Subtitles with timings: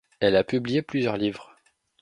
[0.19, 1.55] Elle a publié plusieurs livres.